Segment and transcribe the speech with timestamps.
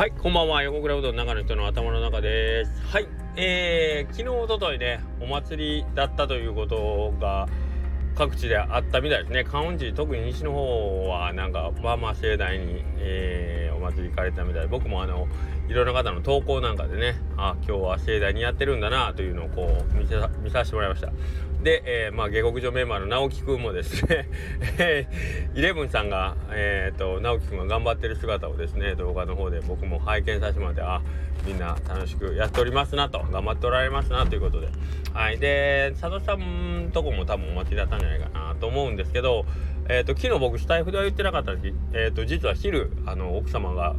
[0.00, 0.62] はい、こんばんは。
[0.62, 2.72] 横倉うどんの中の人の頭の中です。
[2.86, 7.46] はい、えー、昨日、おとといね、お祭りだったということが
[8.14, 9.44] 各地であったみたいですね。
[9.44, 15.28] 観音寺、特に西の方は、なんか、まあまあ盛大に、えー、お祭り行かれたみたいで、僕もあの、
[15.68, 21.12] いろんな方の投稿なんかでね、あ、今日は盛大にやってるんだなというのをこう見させてもらいました。
[21.62, 24.28] で、えー、まあ、下克上メンバーの直樹くんもですね
[25.54, 31.02] イレブンさんが、えー、と、直樹くんが頑張ってる姿をですね、動画の方で僕も拝見させてもらって、あ、
[31.46, 34.68] みんな楽しくやっておりますなと、頑張っておられますなということで。
[35.12, 35.38] はい。
[35.38, 39.44] で、佐藤さんとこも多分お待ちだったんじゃないかなと思うんですけど、
[39.92, 43.96] えーと、昨日僕スタイフでは言ってなかったんですえーと、実は昼あの奥様が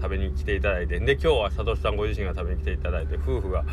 [0.00, 3.64] 食べに来ていただいてで今日は佐藤さんご自身が食べに来ていただいて夫婦が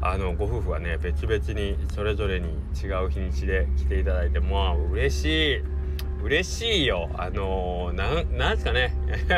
[0.00, 2.48] あのご夫婦がね別々にそれぞれに
[2.82, 5.77] 違う日にちで来ていただいてまあ嬉しい。
[6.22, 7.08] 嬉しいよ。
[7.14, 8.92] あのー、なん、なんですかね。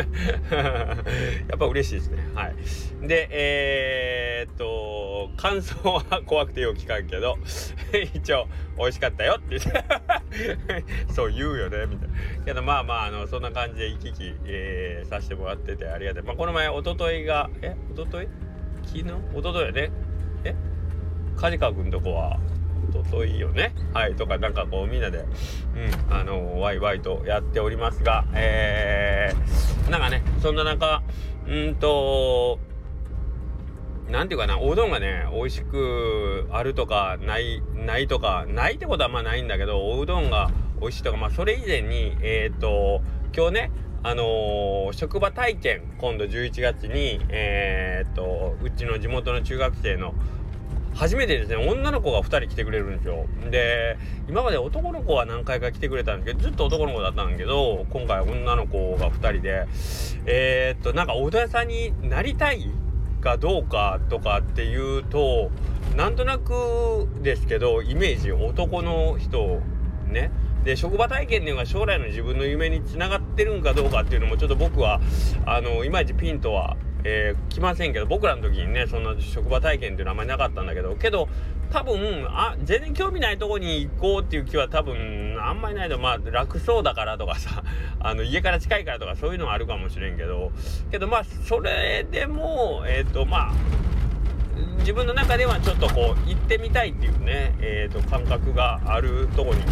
[1.48, 2.18] やっぱ嬉しいですね。
[2.34, 3.06] はい。
[3.06, 7.36] で、えー、っと、感想は怖くてよく聞かんけど、
[8.14, 8.46] 一応、
[8.78, 12.44] 美味しかったよって言ってそう言うよね、みたいな。
[12.44, 16.22] けど、まあまあ、あの、そんな感じで行き来、えー、させてもらっててありがたい。
[16.22, 17.76] まあ、この前、おとといが、え？
[17.92, 18.28] おととい？
[18.84, 19.04] 昨日？
[19.34, 19.90] おとといやね。
[20.44, 20.54] え？
[21.36, 22.38] 梶川君とこは、
[22.90, 23.74] とといよね？
[23.94, 31.02] はいとかなんかこうみんなでうんあのワイワイとやっておりますがえー、なんかねそんな中
[31.46, 32.58] うんと
[34.10, 43.02] なんていうかなおうどんがね美味しくあるとかないないとかないってことはまあないんだけどおうどんが美味しいとかまあそれ以前にえっ、ー、と
[43.34, 50.14] 今日ねあのー、職場体験今度11月にえっ、とうちの地元の中学生の
[50.94, 51.56] 初めてですね。
[51.56, 53.26] 女の子が2人来てくれるんですよ。
[53.50, 53.96] で
[54.28, 59.66] 今まで男の子は何回か来てくれたんですけどずっと男の子だったんだけど今回女の子が2人で。
[60.26, 62.70] えー、っとなんか小田さんになりたい
[63.20, 65.50] かどうかとかっていうと
[65.96, 69.60] なんとなくですけどイメージ男の人
[70.06, 70.30] ね。
[70.64, 75.00] で職場体験っていうのが将来の自分の夢につながってるんかどうかっていうのもちょっと僕は
[75.46, 81.28] あのいまいちピンとはえー、来ませんけど僕らの時にねそんな職場体験っていうのはあんまりなかったんだけどけど
[81.70, 87.62] 多分あ全然興味ないとこに行こうっていう気は多分あんまりないとまあ楽そうだからとかさ
[88.00, 90.52] あの家から近いからとかそういうのはあるかもしれんけど
[90.90, 93.52] けどまあそれでもえっ、ー、とまあ
[94.80, 99.62] 自分の中ではちょっとこう行ってみたいっていうね、えーと、感覚があるとこに、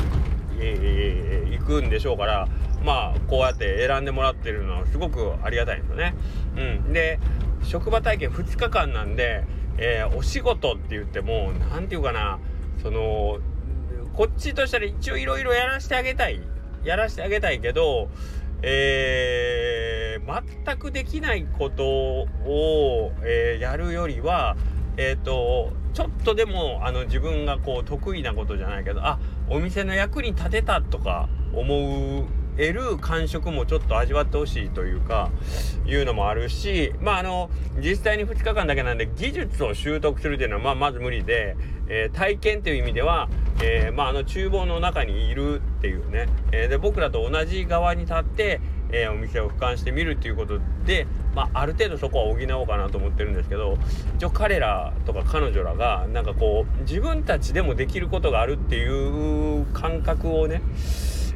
[0.61, 2.49] え、行くんでしょうから
[2.85, 6.15] まあこうやって選んでもらってるのはすごくありがたいんですよね。
[6.57, 7.19] うん、で
[7.63, 9.45] 職場体験2日間なんで、
[9.79, 12.39] えー、お仕事って言っても何て言うかな
[12.83, 13.39] その
[14.15, 16.41] こっちとしたら一応いろいろやらせてあげたい
[16.85, 18.09] やらせてあげたいけど
[18.63, 24.57] えー、全くできないことを、えー、やるよりは
[24.99, 32.27] えっ、ー、とちょっとでもあの自分がこう得意なことじゃないけどあお店の役に立てたとか思う
[32.59, 35.31] 得る感触もちょっと味わってほしいというか
[35.87, 41.57] いうのもあるしまああの実際に2日間だけなんで技術を習得するっていうのはまあまず無理で、
[41.89, 43.29] えー、体験っていう意味では、
[43.63, 48.61] えー、まああの厨房の中にいるっていうね、えー、で僕らと同じ側に立って
[48.91, 53.77] えー、お店を俯瞰してみるっていうことで、まあ、ある程度そこは補おうかなと思ってるんですけど
[54.17, 60.63] 一応彼らとか彼女らがなんかこう自分たちでもできることがあるっていう感覚をね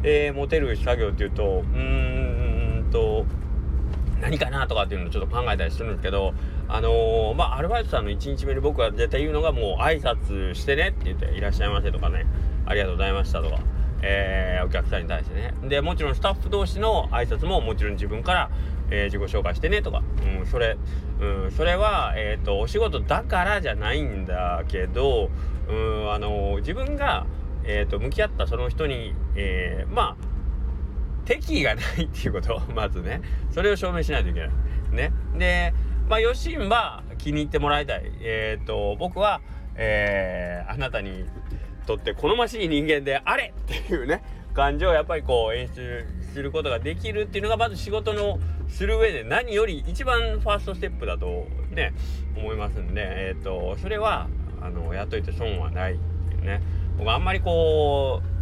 [0.05, 3.25] えー、持てる作業っていうとうーんと
[4.21, 6.35] 何かなとかっていうのをちょっと考えたりするんですけど
[6.69, 12.27] あのー、まあアルバイトさんの1日目に僕は絶対言うのがもう挨拶してねって言っていらっしゃいませとかね
[12.67, 13.59] ありがとうございましたとか。
[14.03, 18.51] えー、お客さんに対してねでもちろんスタッフ同士の挨拶ももちろん自分から、
[18.91, 20.03] えー、自己紹介してねとか、
[20.41, 20.77] うん、それ、
[21.21, 25.31] うん、それは、えーと、お仕事だからじゃないんだけど、
[25.69, 27.27] うん、あのー、自分が
[27.65, 30.17] えーと、向き合ったその人に、えー、まあ
[31.25, 34.51] 敵意がないっていうことを まずねそれを証明しないといけない。
[34.91, 35.73] ね、で
[36.09, 38.13] まあ余震は気に入ってもらいたい。
[38.21, 39.41] えっ、ー、と僕は、
[39.77, 41.25] えー、あなたに
[41.87, 44.23] とって好ましい人間であれっていうね
[44.55, 48.39] 感情をやっぱりこう演出することができるっていうのがまず仕事の
[48.69, 51.93] する上で何より一番ファーストステップだとね
[52.37, 54.29] 思いますんで、えーと、それは
[54.61, 55.97] あのやっといて損はないっ
[56.29, 56.63] ていうね。
[56.99, 58.33] 僕あんまりこう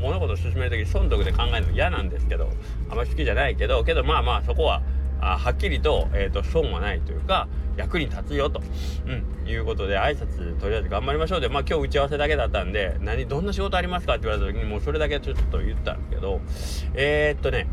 [0.00, 2.50] 物事を進める時損得で考えるの嫌なんですけど
[2.90, 4.82] あんまり好きじゃないけどけどまあまあそこは
[5.20, 8.60] あはっきりと,、えーと、損はないというか役に立つよと、
[9.06, 16.40] うん、いうことで挨拶とりあえず頑張りましょうでまあ今日打ち合わせだけだったんで何どんな仕事ありますかって言われた時にもうそれだけちょっと言ったんですけど
[16.94, 17.66] えー、っとね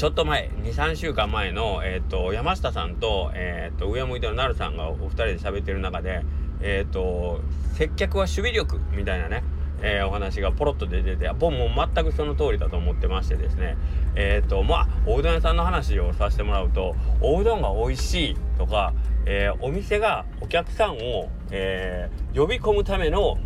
[0.00, 6.22] ちょっと前23週間前の、えーと、山下さんと,、えーと、上向いてのなるさんがお二人で喋ってる中で、
[6.62, 7.42] えーと、
[7.74, 9.44] 接客は守備力みたいなね、
[9.82, 13.76] えー、お話がポロッと出てて僕も全くその通りだと思ってましてですね。
[14.14, 18.92] えっ、とまあおうどん屋さんの話をさせてもらうとおうどんが美味しいとか、
[19.26, 23.38] えー、お店がお客さんを、え呼び込むための、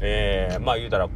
[0.00, 1.08] えまあ言うたら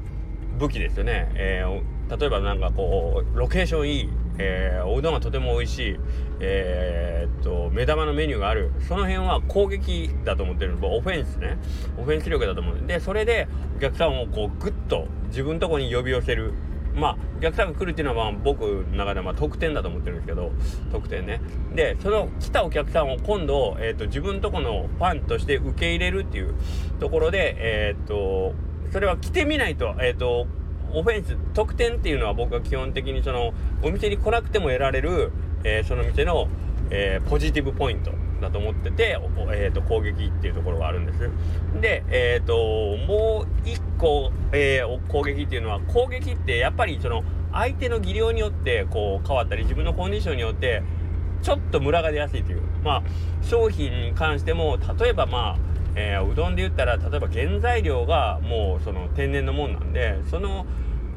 [0.58, 1.64] 武器ですよね、え
[2.08, 5.96] 例えばなんかこうロケーションいいえー、おうどんがとても美味しい、
[6.40, 8.72] えー、っと目玉のメニューがある。
[8.80, 11.58] その辺は攻撃だと思ってるオフェンスね。
[11.98, 12.86] オフェンス力だと思う。
[12.86, 16.52] でそれでお客さんをこうグッと自分とこに呼び寄せる。
[16.94, 20.50] まあお客さんが来るっていうのはまあ僕の中ではまあ得点だと思ってるんですけど
[20.90, 21.40] 得点ね。
[21.74, 26.54] でその来たお客さんを今度、えー、と自分とこのファンとして受け入れるっていう
[26.98, 28.54] ところでえっ、と
[28.92, 30.46] それは来てみないとえっ、と
[30.92, 33.52] オフェンス得点っていうのは僕は基本的にその
[33.82, 35.32] お店に来なくても得られる、
[35.64, 36.48] えー、その店の、
[36.90, 39.18] えー、ポジティブポイントだと思ってて、
[39.52, 41.30] えーと、攻撃っていうところがあるんです。
[41.80, 42.56] で、えーと、
[43.06, 50.82] もう一個、えー、攻撃っていうのは攻撃ってやっぱりその相手の技量によってこう変わったり自分のコンディションによって
[51.42, 53.02] ちょっとムラが出やすいというまあ
[53.42, 60.66] 商品に関しても例えばまあえー、うどんで言ったら例えば原材料がもうその天然のもんなんでその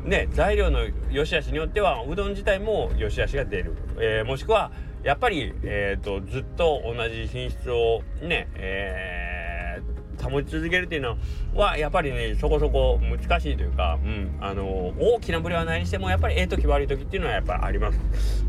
[0.06, 4.72] ね材料の良し悪しによってはうどん自体も良し悪しが出る、えー、もしくは
[5.04, 11.18] やっぱり、えーと、ずっと同じ品質をね、えー、保ち続けるっていうの
[11.54, 18.00] はやっぱりねそこそこ難しいというか、うん、あの大きなブレはないにしてもやっぱりええ時悪い時っていうのはやっぱりあります。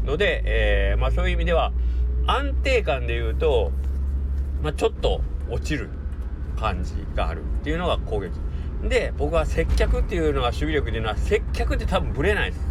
[0.04, 1.72] ので、えー、まあ、そういう意味では
[2.26, 3.70] 安定感で言うと、
[4.62, 5.88] まあ、ちょっと落ちる。
[6.60, 8.32] 感じがあるっていうのが攻撃。
[8.88, 12.66] で僕は接客っていうのが守備力っていうのは接客って多分ぶれないです。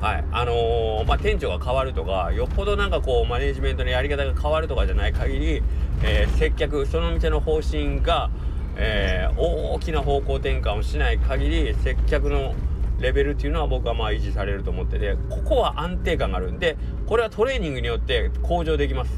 [0.00, 0.24] はい。
[0.32, 5.62] あのー、まあ、店長が変わるとかよっぽどなんかこうマネジメントのやり方が変わるとかじゃない限り、
[6.02, 8.30] えー、接客その店の方針が、
[8.76, 12.54] えー、大きな方向転換をしない限り接客の
[13.00, 16.76] レベルっていうのは僕はまあ維持されると思っててここは安定感があるんで
[17.06, 19.12] これはトレーニングによって向上できます。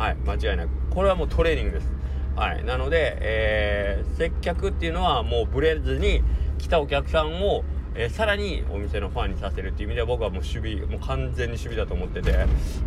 [0.00, 0.16] はい。
[0.26, 0.70] 間違いなく。
[0.88, 1.99] これはもうトレーニングです。
[2.40, 6.22] はい、なので、えー、接客っていうのはもうブレずに
[6.56, 7.64] 来たお客さんを、
[7.94, 12.32] えー、さらにお店のファンにさせるっていう意味では僕はもう守備もう完全に守備だと思ってて、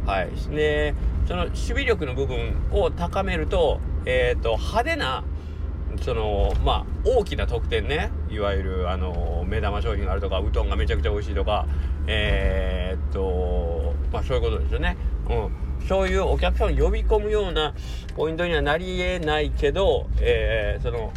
[0.07, 0.95] はい、で
[1.27, 5.23] その守備力の部分を高めると,、えーと、派手な
[6.01, 8.09] そのまあ大きな特典ね。
[8.31, 11.67] いわゆるあの目玉商品があるとかうどんがめちゃくちゃ美味しいとか
[12.07, 14.97] えー、っとまあそういうことですよね。
[15.29, 15.62] うん。
[15.87, 17.73] そういうお客さんを呼び込むような
[18.15, 21.11] ポイントにはなりえないけど、えー、その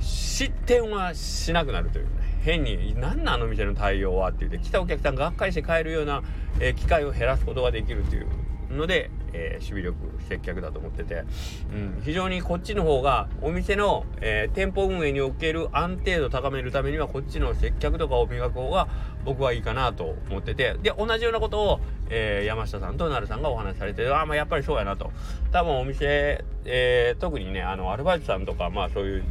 [0.00, 2.10] 失点はしなくなるというね。
[2.42, 6.22] 変に何なあの店の対応はって言って来たお客さんががっかりして帰るような、
[6.58, 8.26] えー、機会を減らすことができるという
[8.70, 9.96] ので、えー、守備力
[10.28, 11.24] 接客だと思ってて、
[11.72, 18.88] うん、非常にこっちの方がお店の、えー、店舗運営における安定度を高めるためにはこっちの接客とかを磨く方が
[19.24, 25.10] 僕はいいかなと思っててで同じようなことを、えー、山下さんとなるさんがお話しされてああまあやっぱりそうやなと。
[25.52, 29.24] 多分お店、え特にねあのアルバイトさんとかまあそういう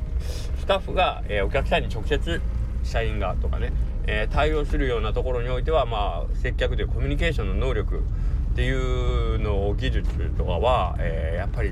[0.58, 2.42] スタッフが、えお客さんに直接
[2.84, 3.72] 社員がとかね、
[4.06, 8.04] え対応するようなところにおいてはまあ接客というコミュニケーションの能力
[8.60, 11.72] っていうのを技術とかは、えー、やっぱり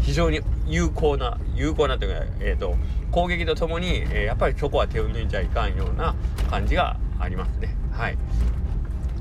[0.00, 2.76] 非常に有効な有効なというか、えーと、
[3.10, 6.14] 攻撃とともに、えー、やっぱりそこは手を抜いちゃいかんような
[6.48, 7.74] 感じがありますね。
[7.90, 8.18] はい、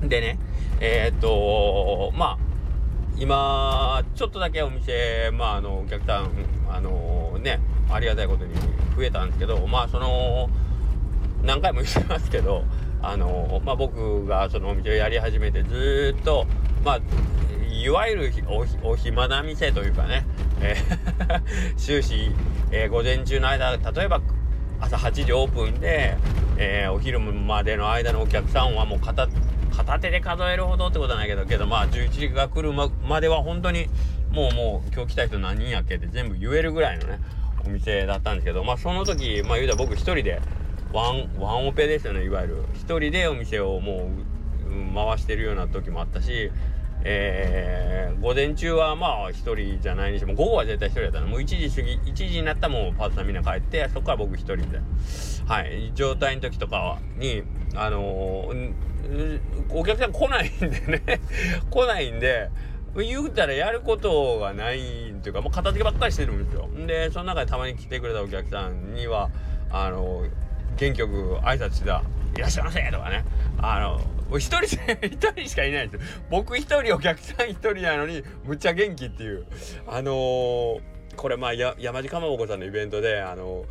[0.04, 0.38] でね
[0.80, 2.38] えっ、とまあ
[3.18, 6.30] 今ちょっとだけお店まああのお客さん
[6.70, 8.54] あのねありがたいことに
[8.96, 10.48] 増えたんですけどまあその
[11.44, 12.66] 何回も言ってますけど
[13.04, 16.46] あのまあ、僕がそのお店をやり始めてずっと、
[16.86, 17.00] まあ、
[17.72, 18.32] いわゆる
[18.84, 20.26] お暇な店というかね、
[20.62, 22.32] えー、 終始、
[22.72, 24.22] えー、午前中の間例えば
[24.80, 26.16] 朝8時オープンで、
[26.58, 29.28] えー、お昼までの間のお客さんはもう片
[29.76, 33.88] 片手で数えるほどってことはないけどけどまあ11時が来るまでは本当に
[34.32, 37.20] もうもう今日来た人何人やっけって全部言えるぐらいのね
[37.66, 40.42] お店だったんですけどまあその時まあ言うたら僕一人で
[40.94, 42.66] ワンワンオペですよねいわゆる。
[42.74, 44.10] 一人でお店をも
[44.66, 46.52] う回してるような時もあったし
[47.04, 51.28] えー、午前中はまあ一人じゃないにしても午後は絶対一人だったの。
[51.28, 54.80] もう1時過ぎ1時になったらもうパートナーみんな帰ってそこから僕一人で。
[55.48, 55.92] はい。
[55.96, 57.44] 状態の時とかに
[57.76, 58.72] あのー、
[59.72, 61.02] お客さん来ないんでね。
[61.72, 62.50] 来ないんで
[62.96, 66.70] 言うたらやることがないっていうかもう片付けばっかりしてるんですよ。
[66.86, 69.32] でその中でたまに来てくれたお客さんには
[69.72, 70.30] あのー
[70.78, 72.04] 元気よく挨拶した
[72.36, 73.24] 「いらっしゃいませ」とかね。
[73.62, 74.02] あの
[74.38, 74.66] 一人
[75.06, 76.08] 一人しかいないんですよ。
[76.30, 79.46] 僕一人お客さん一人なのにむっちゃ元気っていう。
[79.88, 80.82] あのー、
[81.16, 83.66] これまあや山地かまぼこさんのイベントであの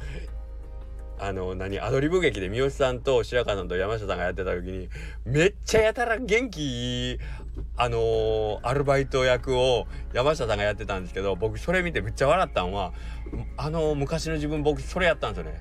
[1.19, 4.89] あの何アドリブ劇で三好さんと白川さんと山下さんがやってた時に
[5.27, 7.19] めっちゃやたら元気
[7.77, 12.95] あのー、アルバイト役を山下さんがやってたんですけど僕それ見てめっちゃ笑ったんは
[13.59, 15.61] あのー、昔の自分僕それやったんですよね。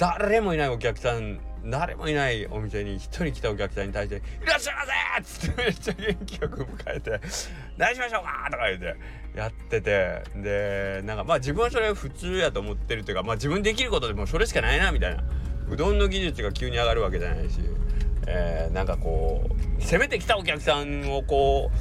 [0.00, 7.20] 誰もいないお客さん誰もいないお店に一人来たお客さんに対して「いらっしゃいませ!」っつってめっちゃ元気よく迎えて
[7.76, 8.96] 「何しましょうか!」とか言って
[9.36, 15.22] やっててでなんかまあ自分はそれ普通やと思ってるというかまあ自分できることでもそれしかないなみたいな
[15.68, 17.60] うどんの技術が急に上がるわけじゃないし、
[18.26, 21.76] えー、なんかこう攻めてきたお客さんをこう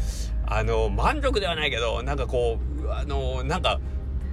[0.45, 3.79] あの満足ではないけどなんかこうあのなんか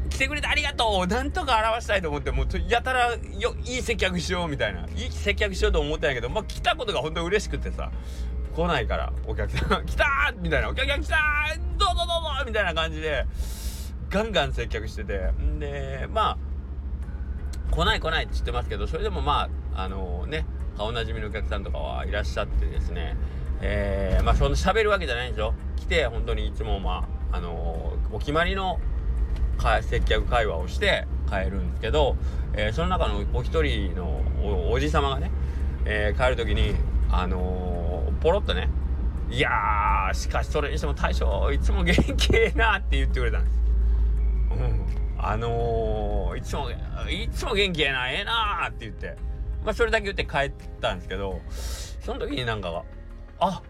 [0.08, 1.06] 来てくれてありがとう。
[1.06, 4.86] なんとか表したいと思ってもうやたらよいい接客しようみたいな。
[4.96, 7.90] いい接客しようと思ったんやけどまあ来たことが本当に嬉しくてさ。
[8.54, 9.84] 来ないからお客さん。
[9.84, 10.70] 来たーみたいな。
[10.70, 13.26] お客さん来たーどうぞどうぞみたいな感じで
[14.08, 15.30] ガンガン接客してて。
[15.40, 16.38] んでまあ
[17.70, 20.46] 来ない来ないって言ってますけどそれでもまああのー、ね
[20.76, 23.16] 顔なじみのお客さんとかはいらっしゃってですね。
[23.60, 25.54] えー、まあその喋るわけじゃないんですよ。
[25.76, 28.78] 来て本当にいつもまああのー、お決まりの
[29.56, 32.16] か接客会話をして帰るんですけど、
[32.54, 34.22] えー、その中のお一人の
[34.70, 35.30] おじ様がね、
[35.84, 36.75] えー、帰る時に
[37.10, 38.68] あのー、ポロッとね
[39.30, 43.56] 「いやーしかしそれにしても大将いつも元気ええな」って言ってくれたんです。
[44.52, 44.86] うん、
[45.18, 49.16] あのー、いつもいつも元気ええなええなって言って。
[49.64, 52.84] まあそれだけ言って帰ったんですけどその時になんか
[53.40, 53.60] あ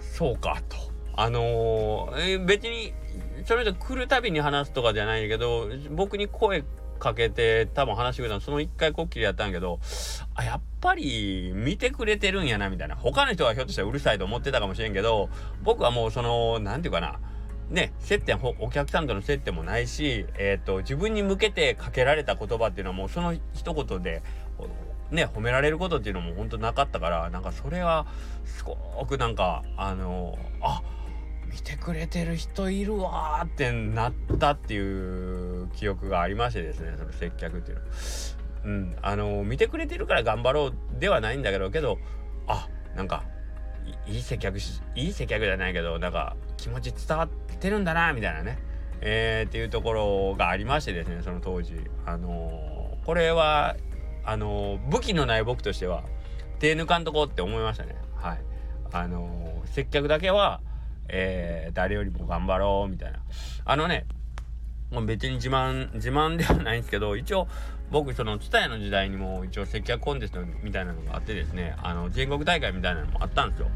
[0.00, 0.91] そうかと。
[1.14, 2.92] あのー、別に
[3.44, 6.64] それで来るたびに話すとかじゃないけど僕に声
[6.98, 9.80] かけて多分話してくれたのその1回こっきりやったんやけど
[10.34, 12.96] あやっぱり見てくれてるんやなみたいな。
[12.96, 15.28] 他の人はひょっとしたらうるさいと思ってたかもしれんけど
[15.62, 17.18] 僕はもうその何て言うかな。
[17.70, 24.22] ね接点お客さんとの接点もないし、えーと、自分に向けてかけられた言葉っていうのはもうその一言で
[25.10, 28.06] ね褒められることっていうのも本当なかったからなんかそれは
[28.44, 28.76] すご
[29.06, 31.01] くなんかあのあっ
[31.52, 37.82] 見てくれてる人いるわってなったっていう記憶がありましてですねその接客っていうの。
[38.64, 41.98] うんあの見てくれてるから頑張ろうではないんだけどけど
[42.46, 43.24] あなんか
[44.06, 44.60] いい接客い
[44.94, 47.28] い接客じゃないけどなんか気持ち伝わっ
[47.58, 48.58] てるんだなみたいなね。
[49.04, 51.74] えー、っていうところがありましてですねその当時。
[52.06, 53.76] あのー、これは
[54.24, 56.04] あのー、武器のない僕としては
[56.60, 57.96] 手抜かんとこって思いましたね。
[58.14, 58.40] はい。
[58.92, 60.60] あの接客だけは
[61.08, 63.20] えー、誰よりも頑張ろうみたいな
[63.64, 64.06] あのね
[64.90, 67.48] もう別に自慢自慢ではないんですけど一応
[67.90, 73.68] 僕そのツタヤの時代にも一応接客コンテストみたいなのがあってですねあの全国大会みたいなのもあったんですよ。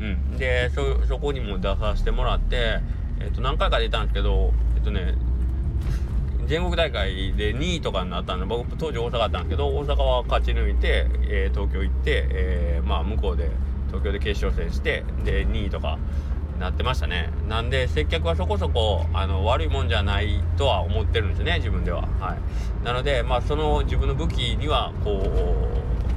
[0.00, 2.80] うん、でそそこにも出させてもらって、
[3.20, 5.14] えっと、何回か出たんですけどえっとね
[6.46, 13.50] 全国大会で2位とかになったんで僕当時大阪だったんですけど大阪は勝ち抜いて、えー、東京行って、えー、まあ向こうで
[13.86, 15.98] 東京で決勝戦してで2位とか
[16.60, 17.30] なってましたね。
[17.48, 22.02] なんで接客はそこそこあの悪いもんじゃないとは思ってるんですね自分では。
[22.20, 22.84] はい。
[22.84, 25.22] なのでまあその自分の武器にはこ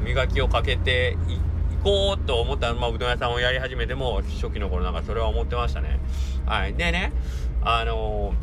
[0.01, 1.37] う磨きをかけてい
[1.81, 5.99] こうと思った、まあ、うどん屋さんをやり始めても初期の頃なんかそれは思ってましたね。
[6.45, 6.73] はい。
[6.73, 7.13] でね
[7.61, 8.33] あの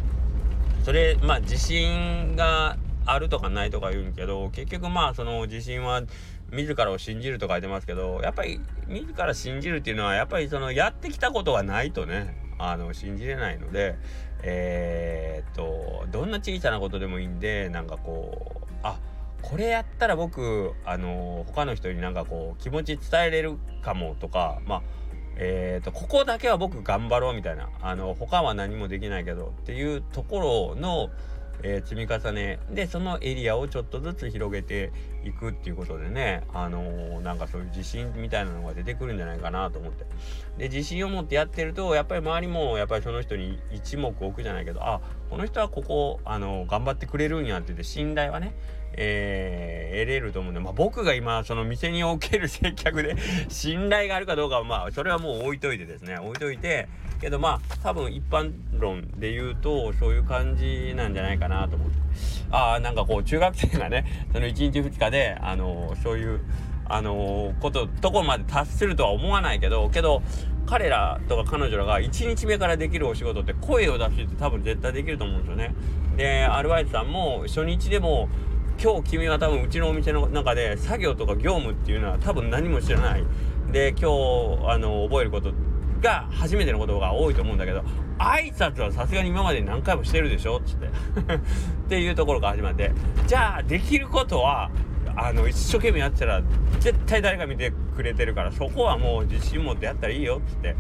[0.80, 6.02] ー、それまあ自信があるとかないとか言うんけど結局まあその自信は
[6.52, 13.96] 自らを信じると書いてますけどやっぱり自ら信じるっていうのはやっぱりそのやってきたことがないとねあの信じれないので
[14.42, 18.98] えー、っとどんな小さなことでもいいんでなんかこうあ
[19.42, 24.82] これやったら僕あの他の人になんかこう気持ち伝えれるかもとかまあ
[25.42, 31.08] えーと、ここだけは僕頑張ろうみたいなあの他は何もできないけどっていうところの
[31.62, 32.58] えー、積み重ね。
[32.70, 34.92] でそのエリアをちょっとずつ広げて
[35.24, 40.04] いくっていうことでねあのー、なんかそういう自信みたいなのが出てくるんじゃないかなと思って。
[40.58, 48.54] で自信を持ってやってるとやっぱり周りもやっぱりその人に一目置くじゃないけどあこの人はここあのー、頑張ってくれるんやって言って信頼はね
[49.02, 53.16] えー、得れると思うんで、まあ、僕が今その店における接客で
[53.48, 56.86] 信頼があるかどうかはまあそれはもう置いといてですね置いといて
[57.18, 61.96] けどまあ多分一般論で言うとそういう感じなんじゃないかなと思って
[62.50, 64.04] ああなんかこう中学生がね
[64.34, 66.40] その1日2日であのそういう
[66.84, 70.22] あのこととこまで達するとは思わないけどけど
[70.66, 75.74] 彼らとか彼女らが1日目からできるお仕事って声を出してて多分絶対できると思うんですよね。
[76.16, 78.28] でアルバイトさんも初日でも
[78.82, 83.24] 今日君は多分うちのお店の中で作業とか業務っていうのは多分何も知らない。
[83.70, 85.52] で今日あの覚えること
[86.00, 87.84] が初めてのことが多いと思うんだけど
[88.18, 90.86] 挨拶はさすがに今まで何回もしてるでしょっつって。
[91.36, 91.38] っ
[91.90, 92.90] ていうところから始まって。
[93.26, 94.70] じゃあできることは
[95.14, 96.42] あの一生懸命やってたら
[96.78, 100.74] 絶対誰か見てくれてるからそこはもう自信持ってやったらいいよっつって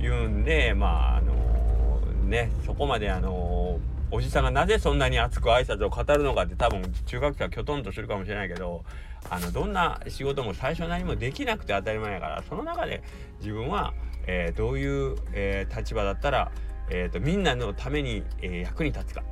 [0.00, 8.84] 言うんでまああのー、ねそこまであのーおじさんがなぜそんなに熱く挨拶を語るのかって多分中学生はきょとんとするかもしれないけど
[9.30, 13.02] あのどんな仕事も最初何もできなくて当たり前やからその中で
[13.40, 13.94] 自分は、
[14.26, 16.52] えー、どういう、えー、立場だったら、
[16.90, 19.22] えーと、みんなのために、えー、役に立つか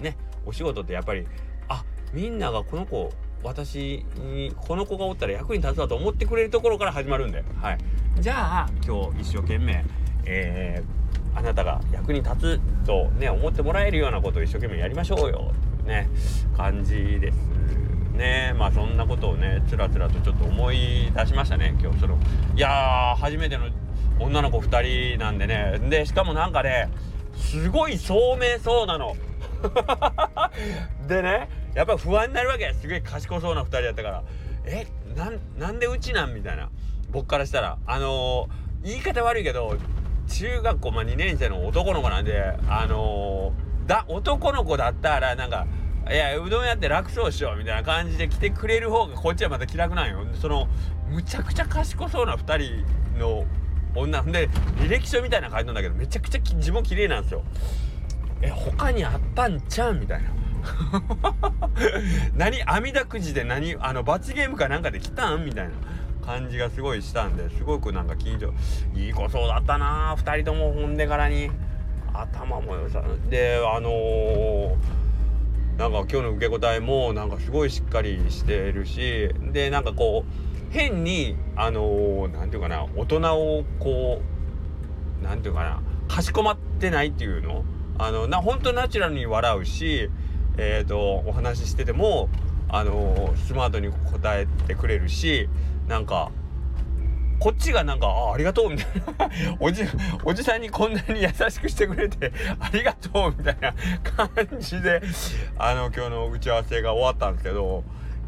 [0.00, 0.16] ね
[0.46, 1.26] お仕事ってやっぱり
[1.68, 7.78] あみんながこの子私にこの子がおったら役に立つわと思ってくれるところから始まるんで、はい、
[8.20, 9.84] じゃあ今日一生懸命、
[10.24, 10.99] えー
[11.34, 15.52] あなたが役に立つとね思ってもらえるようなことを一生懸命やりましょうよ。
[15.52, 16.08] っていうね。
[16.56, 17.36] 感じです
[18.14, 18.54] ね。
[18.58, 22.18] まあそんなことをねつらつらとちょっと思い出しましたね今日その。
[22.54, 23.66] いやー初めての
[24.18, 25.78] 女の子2人なんでね。
[25.88, 26.90] でしかもなんかね
[27.36, 29.16] すごい聡明そうなの。
[31.08, 32.72] でねやっぱ不安になるわけ。
[32.74, 34.22] すげえ賢そうな2人やったから。
[34.64, 34.86] え
[35.58, 36.34] なんでうちなん？
[36.34, 36.68] みたいな。
[37.10, 37.78] 僕からしたら。
[37.86, 39.76] あのー、言い方悪いけど
[40.30, 45.66] 中学校、まあ、2年生の男の子なんであのー、だ男の子だったらなんか
[46.10, 50.26] いやうどん屋って楽勝しようみたいな感じで来てくれる方がこっちはまた気楽なんよ。
[50.40, 50.66] その
[51.08, 52.84] むちゃくちゃ賢そうな2
[53.14, 53.44] 人の
[53.94, 54.22] 女。
[54.22, 57.42] で履歴書みたいな感じなんだけどめちゃくちゃ字も綺麗なんですよ。
[58.42, 60.30] え他にあったんちゃうみたいな。
[62.34, 65.72] 何網だくじで何あの罰ゲームかなんかで来たんみたいな。
[66.30, 68.52] 感じがすごいしたんですごくなんか緊張
[68.94, 71.50] いい子そうだったな2人ともほんでからに。
[72.12, 74.76] 頭も良さであのー、
[75.78, 84.20] なんか今日の受け答えもなんかすごいしっかりしてるしでなんかこう変にあの何、ー、て言うかな大人をこ
[85.20, 87.64] う何て言うかなかしこまってないっていうの？
[87.98, 90.10] あのな本当ナチュラルに笑うし
[90.56, 92.28] え、ー、とお話ししてても
[92.68, 95.48] あのスマートに答えてくれるし
[95.90, 96.30] なんか
[97.40, 98.86] こっちがなんかあありがとうみたい
[99.18, 99.30] な。
[99.58, 99.82] おじ
[100.24, 103.74] おじさんにこんなに優しくしてくれて ありがとうみたいな
[104.28, 105.02] 感じで
[105.58, 107.82] あの今日の打ち合わせが終わったんですけど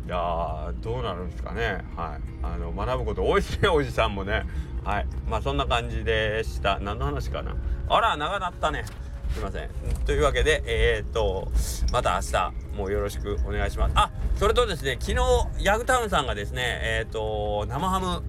[0.06, 1.84] いやどうなるんですかね。
[1.94, 2.20] はい。
[2.42, 4.42] あの学ぶこと多いですねおじさんもね。
[4.82, 5.06] はい。
[5.28, 6.80] まあそんな感じでした。
[6.80, 7.54] 何の話かな。
[7.88, 8.84] あら長なったね。
[9.32, 9.68] すいません。
[10.06, 11.50] というわけで、えー、っと、
[11.92, 13.92] また明日もよろしくお願いします。
[13.96, 15.18] あ、それとですね、昨日、
[15.60, 18.22] ヤグタウンさんがですね、えー、っと、生ハム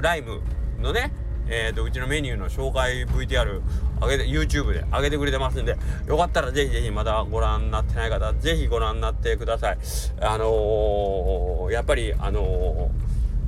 [0.00, 0.40] ライム
[0.80, 1.12] のね、
[1.48, 3.60] えー、とうちのメニューの紹介 VTR
[4.00, 9.78] 上げて YouTube で上げてくれてますんでよかったらぜひぜひまだご覧になってない方ぜひご覧になってください
[10.20, 12.90] あのー、やっぱりあの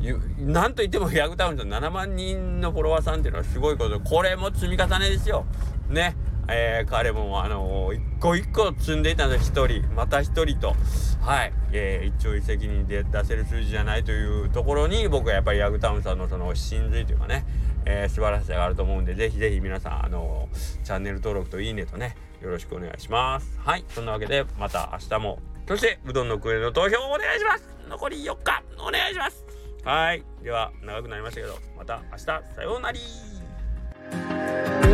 [0.01, 5.45] ー、なんといってもヤグタウンの7万人のフォロワーさんっていうのはすごいことこれも積み重ねですよ
[5.89, 6.17] ね
[6.49, 10.75] えー、彼もあのー、一個一個積んでいたので一人また一人と
[11.21, 17.45] はい、えー、一朝一夕に出せる数字じゃないというところに僕はやっぱりヤグタウンさんのその真髄というかね、
[17.85, 20.49] えー、素晴らしさがあると思うんでぜひぜひ皆さんあの、
[20.85, 23.59] チャンネル登録といいねとねよろしくお願いします。
[23.59, 27.69] はいそんなわけでまた明日もそしてうどんのクエの投票をお願いします。
[27.89, 29.45] 残り4日お願いします。
[29.85, 34.88] はいでは長くなりましたけどまた明日さようなら。